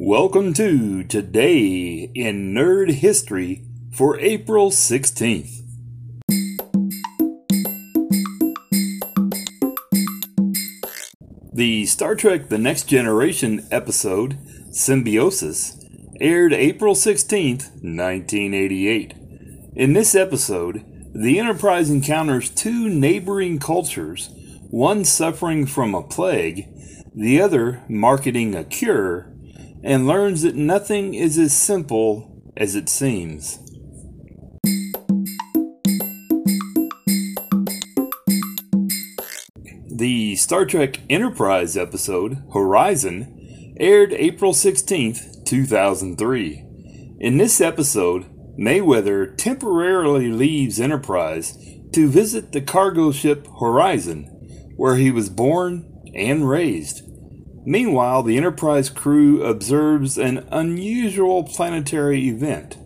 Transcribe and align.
Welcome 0.00 0.54
to 0.54 1.04
Today 1.04 2.10
in 2.16 2.52
Nerd 2.52 2.90
History 2.94 3.64
for 3.92 4.18
April 4.18 4.72
16th. 4.72 5.60
The 11.52 11.86
Star 11.86 12.16
Trek 12.16 12.48
The 12.48 12.58
Next 12.58 12.88
Generation 12.88 13.68
episode, 13.70 14.36
Symbiosis, 14.72 15.80
aired 16.20 16.52
April 16.52 16.96
16th, 16.96 17.70
1988. 17.84 19.14
In 19.76 19.92
this 19.92 20.16
episode, 20.16 20.84
the 21.14 21.38
Enterprise 21.38 21.88
encounters 21.88 22.50
two 22.50 22.88
neighboring 22.88 23.60
cultures, 23.60 24.30
one 24.70 25.04
suffering 25.04 25.66
from 25.66 25.94
a 25.94 26.02
plague, 26.02 26.68
the 27.14 27.40
other 27.40 27.84
marketing 27.88 28.56
a 28.56 28.64
cure, 28.64 29.33
and 29.84 30.06
learns 30.06 30.42
that 30.42 30.56
nothing 30.56 31.12
is 31.14 31.38
as 31.38 31.52
simple 31.52 32.42
as 32.56 32.74
it 32.74 32.88
seems. 32.88 33.58
The 39.96 40.36
Star 40.36 40.64
Trek 40.64 41.00
Enterprise 41.10 41.76
episode, 41.76 42.42
Horizon, 42.52 43.76
aired 43.78 44.12
April 44.14 44.52
16th, 44.52 45.44
2003. 45.44 46.64
In 47.20 47.36
this 47.36 47.60
episode, 47.60 48.24
Mayweather 48.58 49.36
temporarily 49.36 50.30
leaves 50.30 50.80
Enterprise 50.80 51.58
to 51.92 52.08
visit 52.08 52.52
the 52.52 52.60
cargo 52.60 53.12
ship 53.12 53.46
Horizon, 53.60 54.24
where 54.76 54.96
he 54.96 55.10
was 55.10 55.28
born 55.28 56.02
and 56.14 56.48
raised. 56.48 57.02
Meanwhile, 57.66 58.24
the 58.24 58.36
Enterprise 58.36 58.90
crew 58.90 59.42
observes 59.42 60.18
an 60.18 60.46
unusual 60.50 61.44
planetary 61.44 62.28
event. 62.28 62.76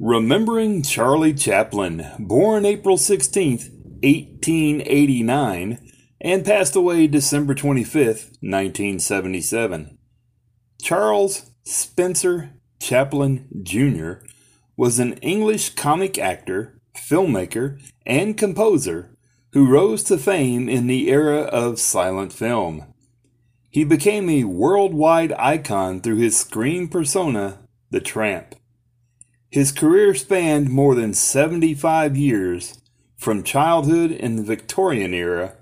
Remembering 0.00 0.82
Charlie 0.82 1.34
Chaplin, 1.34 2.06
born 2.18 2.64
April 2.64 2.96
16, 2.96 3.58
1889, 4.02 5.78
and 6.22 6.44
passed 6.46 6.74
away 6.74 7.06
December 7.06 7.54
25, 7.54 7.94
1977. 8.40 9.98
Charles 10.80 11.50
Spencer 11.64 12.54
Chaplin 12.80 13.48
Jr. 13.62 14.26
was 14.78 14.98
an 14.98 15.14
English 15.18 15.74
comic 15.74 16.16
actor, 16.16 16.77
filmmaker, 16.98 17.80
and 18.06 18.36
composer 18.36 19.10
who 19.52 19.66
rose 19.66 20.02
to 20.04 20.18
fame 20.18 20.68
in 20.68 20.86
the 20.86 21.08
era 21.08 21.40
of 21.42 21.78
silent 21.78 22.32
film. 22.32 22.84
He 23.70 23.84
became 23.84 24.28
a 24.28 24.44
worldwide 24.44 25.32
icon 25.32 26.00
through 26.00 26.16
his 26.16 26.38
screen 26.38 26.88
persona, 26.88 27.58
The 27.90 28.00
Tramp. 28.00 28.54
His 29.50 29.72
career 29.72 30.14
spanned 30.14 30.70
more 30.70 30.94
than 30.94 31.14
75 31.14 32.16
years, 32.16 32.78
from 33.16 33.42
childhood 33.42 34.12
in 34.12 34.36
the 34.36 34.42
Victorian 34.42 35.12
era 35.12 35.56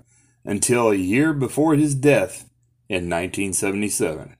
until 0.45 0.89
a 0.89 0.95
year 0.95 1.33
before 1.33 1.75
his 1.75 1.95
death 1.95 2.49
in 2.87 3.09
1977. 3.09 4.35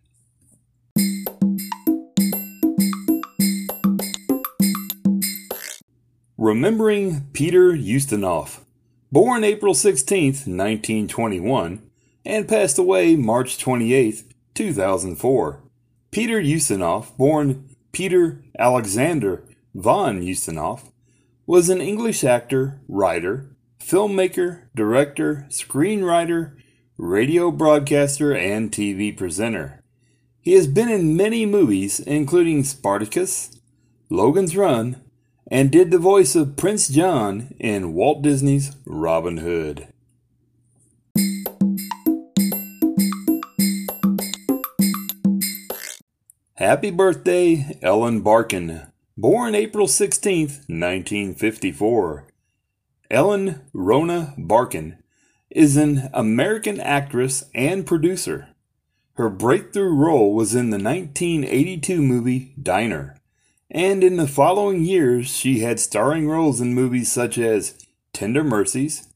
Remembering 6.40 7.30
Peter 7.34 7.72
Ustinov, 7.72 8.60
born 9.12 9.44
April 9.44 9.74
16, 9.74 10.26
1921, 10.26 11.82
and 12.24 12.48
passed 12.48 12.78
away 12.78 13.16
March 13.16 13.58
28, 13.58 14.24
2004. 14.54 15.64
Peter 16.12 16.40
Ustinov, 16.40 17.18
born 17.18 17.68
Peter 17.92 18.44
Alexander 18.60 19.46
von 19.74 20.22
Ustinov, 20.22 20.92
was 21.48 21.70
an 21.70 21.82
English 21.82 22.24
actor, 22.24 22.82
writer, 22.88 23.50
filmmaker, 23.80 24.66
director, 24.76 25.48
screenwriter, 25.50 26.56
radio 27.00 27.50
broadcaster, 27.50 28.36
and 28.36 28.72
TV 28.72 29.18
presenter. 29.18 29.82
He 30.40 30.54
has 30.54 30.68
been 30.68 30.90
in 30.90 31.18
many 31.18 31.48
movies, 31.48 32.00
including 32.00 32.64
Spartacus, 32.64 33.60
Logan's 34.12 34.56
Run, 34.56 35.02
and 35.50 35.72
did 35.72 35.92
the 35.92 35.98
voice 35.98 36.36
of 36.36 36.58
Prince 36.58 36.90
John 36.90 37.56
in 37.60 37.94
Walt 37.94 38.22
Disney's 38.22 38.76
Robin 38.86 39.38
Hood. 39.38 39.88
Happy 46.56 46.92
birthday, 46.92 47.78
Ellen 47.82 48.22
Barkin, 48.22 48.88
born 49.16 49.56
April 49.56 49.88
16, 49.88 50.48
1954. 50.68 52.28
Ellen 53.10 53.62
Rona 53.74 54.34
Barkin 54.38 54.98
is 55.50 55.78
an 55.78 56.10
American 56.14 56.80
actress 56.80 57.46
and 57.56 57.86
producer. 57.86 58.50
Her 59.14 59.30
breakthrough 59.30 59.94
role 59.94 60.34
was 60.34 60.54
in 60.54 60.72
the 60.72 60.78
1982 60.78 62.02
movie 62.02 62.54
Diner, 62.62 63.17
and 63.70 64.04
in 64.04 64.18
the 64.18 64.28
following 64.28 64.84
years 64.84 65.28
she 65.28 65.60
had 65.60 65.80
starring 65.80 66.28
roles 66.28 66.62
in 66.62 66.74
movies 66.74 67.12
such 67.12 67.38
as 67.38 67.78
Tender 68.14 68.44
Mercies, 68.44 69.08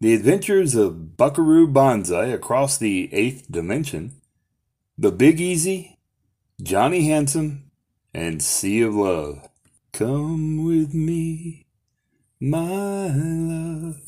The 0.00 0.14
Adventures 0.14 0.74
of 0.74 1.16
Buckaroo 1.16 1.66
Banzai 1.66 2.26
Across 2.26 2.78
the 2.78 3.12
Eighth 3.12 3.50
Dimension, 3.50 4.20
The 4.98 5.12
Big 5.12 5.40
Easy, 5.40 5.98
Johnny 6.62 7.08
Handsome, 7.08 7.70
and 8.12 8.42
Sea 8.42 8.82
of 8.82 8.94
Love. 8.94 9.48
Come 9.92 10.64
with 10.64 10.94
me 10.94 11.66
my 12.40 13.08
love. 13.08 14.00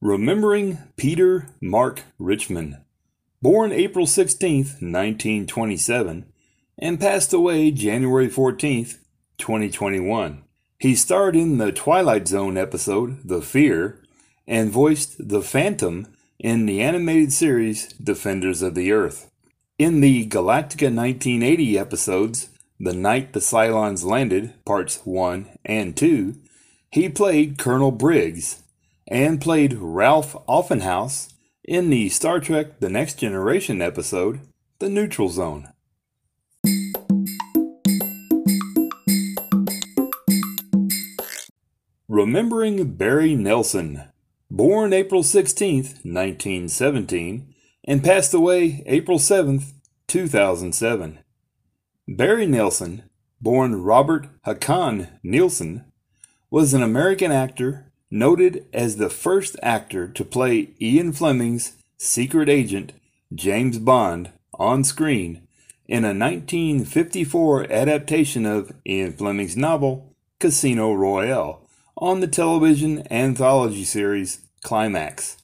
Remembering 0.00 0.78
Peter 0.96 1.48
Mark 1.60 2.02
Richman, 2.18 2.78
born 3.40 3.72
April 3.72 4.06
16, 4.06 4.56
1927, 4.56 6.26
and 6.78 7.00
passed 7.00 7.32
away 7.32 7.70
January 7.70 8.28
14, 8.28 8.86
2021. 9.38 10.42
He 10.78 10.94
starred 10.94 11.36
in 11.36 11.58
the 11.58 11.72
Twilight 11.72 12.28
Zone 12.28 12.56
episode 12.56 13.20
The 13.24 13.42
Fear 13.42 14.02
and 14.46 14.70
voiced 14.70 15.28
the 15.28 15.42
Phantom 15.42 16.06
in 16.38 16.66
the 16.66 16.80
animated 16.80 17.32
series 17.32 17.92
Defenders 17.94 18.62
of 18.62 18.74
the 18.74 18.92
Earth. 18.92 19.30
In 19.78 20.00
the 20.00 20.26
Galactica 20.26 20.94
1980 20.94 21.78
episodes, 21.78 22.48
The 22.80 22.92
Night 22.92 23.32
the 23.32 23.40
Cylons 23.40 24.04
Landed, 24.04 24.54
Parts 24.64 25.00
1 25.04 25.48
and 25.64 25.96
2, 25.96 26.34
he 26.90 27.08
played 27.08 27.58
Colonel 27.58 27.92
Briggs 27.92 28.62
and 29.06 29.40
played 29.40 29.74
Ralph 29.74 30.36
Offenhouse 30.48 31.32
in 31.68 31.90
the 31.90 32.08
Star 32.08 32.40
Trek 32.40 32.80
The 32.80 32.88
Next 32.88 33.18
Generation 33.18 33.82
episode, 33.82 34.40
The 34.78 34.88
Neutral 34.88 35.28
Zone. 35.28 35.68
Remembering 42.08 42.94
Barry 42.94 43.34
Nelson, 43.34 44.04
born 44.50 44.94
April 44.94 45.22
16, 45.22 45.76
1917, 46.04 47.54
and 47.84 48.02
passed 48.02 48.32
away 48.32 48.82
April 48.86 49.18
7, 49.18 49.60
2007. 50.06 51.18
Barry 52.08 52.46
Nelson, 52.46 53.02
born 53.42 53.82
Robert 53.82 54.26
Haakon 54.46 55.08
Nielsen, 55.22 55.84
was 56.50 56.72
an 56.72 56.82
American 56.82 57.30
actor 57.30 57.87
noted 58.10 58.66
as 58.72 58.96
the 58.96 59.10
first 59.10 59.56
actor 59.62 60.08
to 60.08 60.24
play 60.24 60.70
Ian 60.80 61.12
Fleming's 61.12 61.76
secret 61.96 62.48
agent, 62.48 62.92
James 63.34 63.78
Bond, 63.78 64.30
on 64.54 64.84
screen 64.84 65.46
in 65.86 66.04
a 66.04 66.08
1954 66.08 67.70
adaptation 67.70 68.44
of 68.46 68.72
Ian 68.86 69.12
Fleming's 69.12 69.56
novel 69.56 70.14
Casino 70.38 70.92
Royale 70.92 71.66
on 71.96 72.20
the 72.20 72.28
television 72.28 73.06
anthology 73.10 73.84
series 73.84 74.40
Climax. 74.62 75.38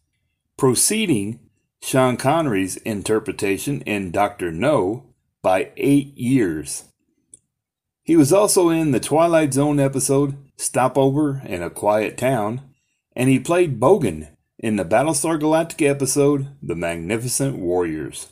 Proceeding 0.56 1.40
Sean 1.82 2.16
Connery's 2.16 2.76
interpretation 2.78 3.80
in 3.82 4.10
Dr. 4.10 4.50
No 4.50 5.04
by 5.42 5.70
eight 5.76 6.16
years. 6.16 6.84
He 8.02 8.16
was 8.16 8.32
also 8.32 8.68
in 8.70 8.92
the 8.92 9.00
Twilight 9.00 9.52
Zone 9.54 9.80
episode 9.80 10.36
Stopover 10.56 11.42
in 11.44 11.62
a 11.62 11.70
Quiet 11.70 12.16
Town, 12.16 12.62
and 13.16 13.28
he 13.28 13.38
played 13.38 13.80
Bogan 13.80 14.28
in 14.58 14.76
the 14.76 14.84
Battlestar 14.84 15.38
Galactica 15.38 15.88
episode 15.88 16.48
The 16.62 16.76
Magnificent 16.76 17.58
Warriors. 17.58 18.28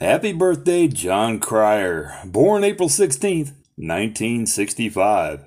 Happy 0.00 0.32
birthday, 0.32 0.86
Jon 0.86 1.38
Cryer, 1.38 2.14
born 2.26 2.62
April 2.62 2.88
16th, 2.88 3.52
1965. 3.76 5.46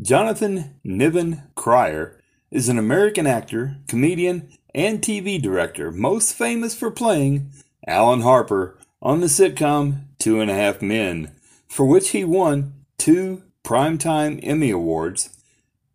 Jonathan 0.00 0.76
Niven 0.84 1.42
Cryer 1.54 2.20
is 2.50 2.68
an 2.68 2.78
American 2.78 3.26
actor, 3.26 3.76
comedian, 3.88 4.48
and 4.74 5.02
TV 5.02 5.42
director, 5.42 5.90
most 5.90 6.34
famous 6.34 6.74
for 6.74 6.90
playing 6.90 7.50
Alan 7.86 8.22
Harper 8.22 8.77
on 9.00 9.20
the 9.20 9.26
sitcom 9.26 10.04
Two 10.18 10.40
and 10.40 10.50
a 10.50 10.54
Half 10.54 10.82
Men, 10.82 11.32
for 11.68 11.86
which 11.86 12.10
he 12.10 12.24
won 12.24 12.74
two 12.98 13.42
Primetime 13.62 14.40
Emmy 14.42 14.70
Awards, 14.70 15.30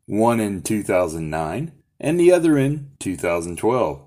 one 0.05 0.39
in 0.39 0.61
2009 0.61 1.71
and 1.99 2.19
the 2.19 2.31
other 2.31 2.57
in 2.57 2.91
2012. 2.99 4.01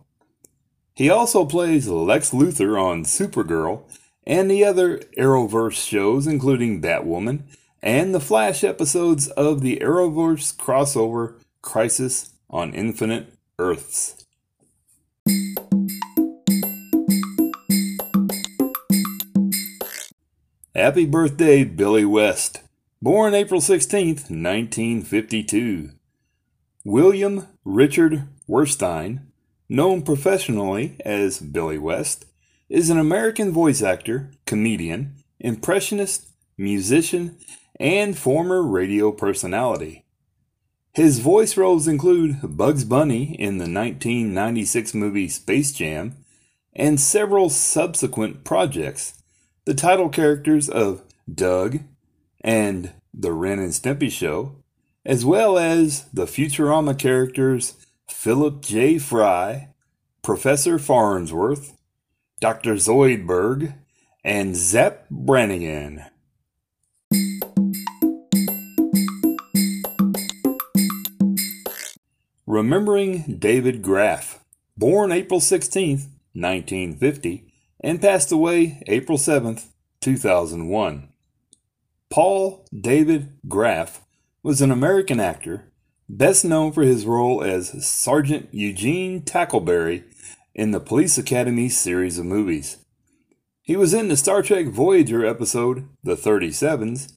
He 0.94 1.10
also 1.10 1.44
plays 1.44 1.88
Lex 1.88 2.30
Luthor 2.30 2.80
on 2.80 3.04
Supergirl 3.04 3.82
and 4.26 4.50
the 4.50 4.64
other 4.64 4.98
Arrowverse 5.18 5.86
shows, 5.86 6.26
including 6.26 6.80
Batwoman 6.80 7.42
and 7.82 8.14
the 8.14 8.20
Flash 8.20 8.64
episodes 8.64 9.28
of 9.28 9.60
the 9.60 9.78
Arrowverse 9.78 10.56
crossover 10.56 11.34
Crisis 11.62 12.30
on 12.48 12.72
Infinite 12.72 13.34
Earths. 13.58 14.15
Happy 20.76 21.06
birthday, 21.06 21.64
Billy 21.64 22.04
West. 22.04 22.60
Born 23.00 23.32
April 23.32 23.62
16, 23.62 24.08
1952. 24.08 25.92
William 26.84 27.48
Richard 27.64 28.24
Werstine 28.46 29.20
known 29.70 30.02
professionally 30.02 30.98
as 31.02 31.40
Billy 31.40 31.78
West, 31.78 32.26
is 32.68 32.90
an 32.90 32.98
American 32.98 33.52
voice 33.52 33.80
actor, 33.80 34.30
comedian, 34.44 35.14
impressionist, 35.40 36.26
musician, 36.58 37.38
and 37.80 38.18
former 38.18 38.62
radio 38.62 39.10
personality. 39.10 40.04
His 40.92 41.20
voice 41.20 41.56
roles 41.56 41.88
include 41.88 42.40
Bugs 42.42 42.84
Bunny 42.84 43.34
in 43.40 43.56
the 43.56 43.64
1996 43.64 44.92
movie 44.92 45.28
Space 45.28 45.72
Jam 45.72 46.16
and 46.74 47.00
several 47.00 47.48
subsequent 47.48 48.44
projects, 48.44 49.22
the 49.66 49.74
title 49.74 50.08
characters 50.08 50.68
of 50.68 51.02
Doug 51.32 51.80
and 52.40 52.92
The 53.12 53.32
Ren 53.32 53.58
and 53.58 53.72
Stimpy 53.72 54.10
Show, 54.10 54.54
as 55.04 55.24
well 55.24 55.58
as 55.58 56.04
the 56.12 56.26
Futurama 56.26 56.96
characters 56.96 57.74
Philip 58.08 58.62
J. 58.62 58.98
Fry, 58.98 59.70
Professor 60.22 60.78
Farnsworth, 60.78 61.76
Dr. 62.40 62.74
Zoidberg, 62.74 63.74
and 64.22 64.54
Zapp 64.54 65.08
Brannigan. 65.10 66.04
Remembering 72.46 73.36
David 73.40 73.82
Graf, 73.82 74.44
born 74.76 75.10
April 75.10 75.40
16, 75.40 75.96
1950, 76.34 77.45
and 77.86 78.02
passed 78.02 78.32
away 78.32 78.82
April 78.88 79.16
7, 79.16 79.60
2001. 80.00 81.08
Paul 82.10 82.66
David 82.76 83.38
Graf 83.46 84.02
was 84.42 84.60
an 84.60 84.72
American 84.72 85.20
actor, 85.20 85.70
best 86.08 86.44
known 86.44 86.72
for 86.72 86.82
his 86.82 87.06
role 87.06 87.44
as 87.44 87.86
Sergeant 87.86 88.48
Eugene 88.50 89.22
Tackleberry 89.22 90.02
in 90.52 90.72
the 90.72 90.80
Police 90.80 91.16
Academy 91.16 91.68
series 91.68 92.18
of 92.18 92.26
movies. 92.26 92.78
He 93.62 93.76
was 93.76 93.94
in 93.94 94.08
the 94.08 94.16
Star 94.16 94.42
Trek 94.42 94.66
Voyager 94.66 95.24
episode 95.24 95.88
The 96.02 96.16
37s 96.16 97.12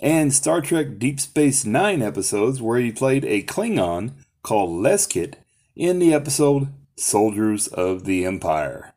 and 0.00 0.32
Star 0.32 0.60
Trek 0.60 0.96
Deep 1.00 1.18
Space 1.18 1.64
Nine 1.64 2.02
episodes 2.02 2.62
where 2.62 2.78
he 2.78 2.92
played 2.92 3.24
a 3.24 3.42
Klingon 3.42 4.12
called 4.44 4.80
Leskit 4.80 5.34
in 5.74 5.98
the 5.98 6.14
episode 6.14 6.68
Soldiers 6.96 7.66
of 7.66 8.04
the 8.04 8.24
Empire. 8.24 8.93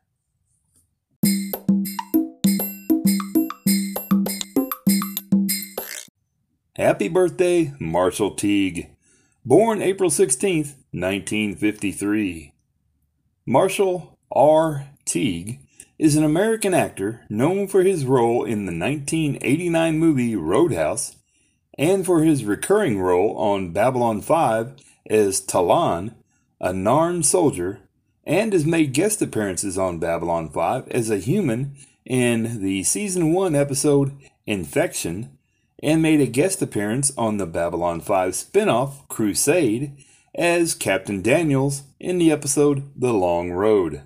Happy 6.78 7.08
birthday, 7.08 7.74
Marshall 7.80 8.36
Teague 8.36 8.90
born 9.44 9.82
April 9.82 10.10
16, 10.10 10.58
1953. 10.92 12.52
Marshall 13.44 14.16
R. 14.30 14.86
Teague 15.04 15.58
is 15.98 16.14
an 16.14 16.22
American 16.22 16.74
actor 16.74 17.26
known 17.28 17.66
for 17.66 17.82
his 17.82 18.04
role 18.04 18.44
in 18.44 18.66
the 18.66 18.78
1989 18.78 19.98
movie 19.98 20.36
Roadhouse 20.36 21.16
and 21.76 22.06
for 22.06 22.22
his 22.22 22.44
recurring 22.44 23.00
role 23.00 23.36
on 23.36 23.72
Babylon 23.72 24.20
5 24.20 24.74
as 25.10 25.40
Ta'Lon, 25.40 26.14
a 26.60 26.70
Narn 26.70 27.24
soldier, 27.24 27.80
and 28.22 28.52
has 28.52 28.64
made 28.64 28.92
guest 28.92 29.20
appearances 29.20 29.76
on 29.76 29.98
Babylon 29.98 30.48
5 30.48 30.86
as 30.90 31.10
a 31.10 31.18
human 31.18 31.74
in 32.04 32.62
the 32.62 32.84
season 32.84 33.32
1 33.32 33.56
episode 33.56 34.16
Infection 34.46 35.37
and 35.82 36.02
made 36.02 36.20
a 36.20 36.26
guest 36.26 36.60
appearance 36.60 37.12
on 37.16 37.36
the 37.36 37.46
Babylon 37.46 38.00
5 38.00 38.34
spin 38.34 38.68
off 38.68 39.06
Crusade 39.08 39.96
as 40.34 40.74
Captain 40.74 41.22
Daniels 41.22 41.82
in 41.98 42.18
the 42.18 42.30
episode 42.30 42.90
The 42.96 43.12
Long 43.12 43.50
Road. 43.50 44.02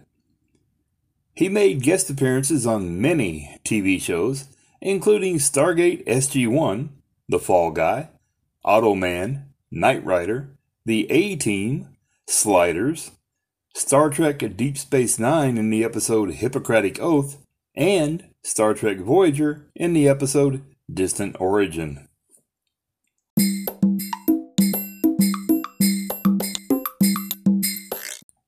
He 1.35 1.49
made 1.49 1.83
guest 1.83 2.11
appearances 2.11 2.67
on 2.67 3.01
many 3.01 3.59
TV 3.65 4.01
shows, 4.01 4.47
including 4.81 5.37
Stargate 5.37 6.05
SG 6.07 6.49
1, 6.49 6.91
The 7.29 7.39
Fall 7.39 7.71
Guy, 7.71 8.11
Auto 8.65 8.95
Man, 8.95 9.47
Knight 9.71 10.05
Rider, 10.05 10.51
The 10.85 11.11
A 11.11 11.37
Team, 11.37 11.89
Sliders, 12.27 13.13
Star 13.75 14.11
Trek 14.11 14.43
Deep 14.57 14.77
Space 14.77 15.19
Nine 15.19 15.57
in 15.57 15.71
the 15.71 15.83
episode 15.83 16.33
Hippocratic 16.33 17.01
Oath, 17.01 17.39
and 17.75 18.25
Star 18.43 18.75
Trek 18.75 18.99
Voyager 18.99 19.67
in 19.75 19.95
the 19.95 20.07
episode 20.07 20.63
distant 20.95 21.37
origin. 21.41 22.09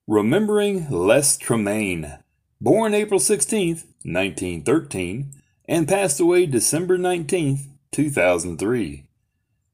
Remembering 0.07 0.89
Les 0.91 1.37
Tremayne, 1.39 2.19
born 2.61 2.95
April 2.95 3.19
16, 3.19 3.77
1913, 4.03 5.33
and 5.67 5.89
passed 5.89 6.21
away 6.21 6.47
December 6.47 6.99
19, 6.99 7.59
2003. 7.91 9.07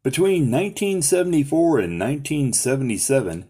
Between 0.02 0.50
1974 0.50 1.78
and 1.80 2.00
1977, 2.00 3.44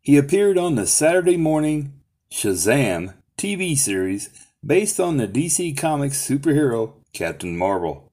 he 0.00 0.16
appeared 0.16 0.58
on 0.58 0.74
the 0.74 0.86
Saturday 0.86 1.36
morning 1.36 1.92
Shazam 2.32 3.14
TV 3.38 3.76
series 3.76 4.30
based 4.66 4.98
on 4.98 5.18
the 5.18 5.28
DC 5.28 5.76
Comics 5.76 6.26
superhero 6.26 6.94
Captain 7.12 7.56
Marvel. 7.56 8.10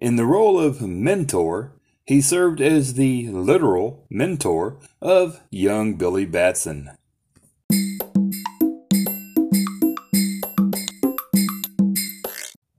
In 0.00 0.16
the 0.16 0.24
role 0.24 0.58
of 0.58 0.80
mentor, 0.80 1.72
he 2.06 2.22
served 2.22 2.58
as 2.58 2.94
the 2.94 3.28
literal 3.28 4.06
mentor 4.08 4.78
of 5.02 5.42
young 5.50 5.96
Billy 5.96 6.24
Batson. 6.24 6.92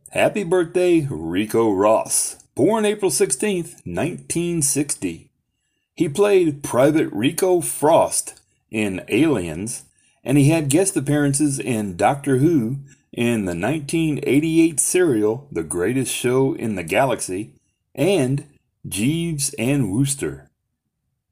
Happy 0.10 0.44
birthday, 0.44 1.08
Ricco 1.12 1.72
Ross, 1.72 2.44
born 2.56 2.86
April 2.86 3.12
16, 3.12 3.66
1960. 3.84 5.30
He 5.94 6.10
played 6.10 6.63
Private 6.63 7.10
Ricco 7.12 7.62
Frost 7.62 8.42
in 8.72 9.06
Aliens, 9.10 9.84
and 10.24 10.40
he 10.40 10.50
had 10.50 10.70
guest 10.70 10.98
appearances 10.98 11.60
in 11.60 11.96
Doctor 11.96 12.38
Who 12.38 12.78
in 13.13 13.46
the 13.46 13.56
1988 13.56 14.80
serial 14.80 15.48
The 15.51 15.63
Greatest 15.63 16.13
Show 16.13 16.53
in 16.53 16.75
the 16.75 16.84
Galaxy, 16.84 17.53
and 17.94 18.46
Jeeves 18.88 19.53
and 19.60 19.91
Wooster. 19.91 20.50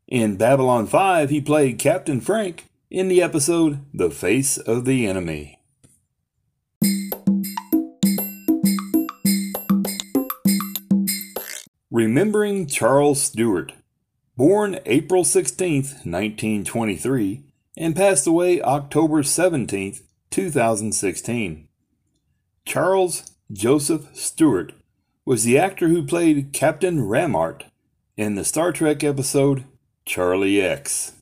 In 0.07 0.35
Babylon 0.35 0.87
5, 0.87 1.29
he 1.29 1.39
played 1.39 1.79
Captain 1.79 2.19
Frank 2.19 2.65
in 2.89 3.07
the 3.07 3.21
episode 3.21 3.79
The 3.93 4.09
Face 4.09 4.57
of 4.57 4.83
the 4.83 5.07
Enemy. 5.07 5.59
Remembering 11.89 12.67
Charles 12.67 13.21
Stewart, 13.21 13.73
born 14.35 14.79
April 14.85 15.23
16, 15.23 15.83
1923, 16.03 17.43
and 17.77 17.95
passed 17.95 18.27
away 18.27 18.61
October 18.61 19.23
17, 19.23 19.99
2016. 20.29 21.68
Charles 22.69 23.31
Joseph 23.51 24.15
Stewart 24.15 24.73
was 25.25 25.43
the 25.43 25.57
actor 25.57 25.87
who 25.87 26.05
played 26.05 26.53
Captain 26.53 26.99
Ramart 26.99 27.63
in 28.15 28.35
the 28.35 28.45
Star 28.45 28.71
Trek 28.71 29.03
episode 29.03 29.63
Charlie 30.05 30.61
X. 30.61 31.13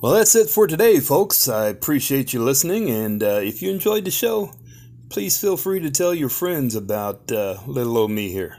Well, 0.00 0.14
that's 0.14 0.34
it 0.34 0.48
for 0.48 0.66
today, 0.66 1.00
folks. 1.00 1.46
I 1.46 1.66
appreciate 1.66 2.32
you 2.32 2.42
listening, 2.42 2.88
and 2.88 3.22
uh, 3.22 3.40
if 3.42 3.60
you 3.60 3.70
enjoyed 3.70 4.06
the 4.06 4.10
show, 4.10 4.52
please 5.10 5.38
feel 5.38 5.58
free 5.58 5.80
to 5.80 5.90
tell 5.90 6.14
your 6.14 6.30
friends 6.30 6.74
about 6.74 7.30
uh, 7.30 7.58
little 7.66 7.98
old 7.98 8.10
me 8.10 8.30
here. 8.30 8.56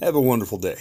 Have 0.00 0.14
a 0.14 0.20
wonderful 0.22 0.56
day. 0.56 0.78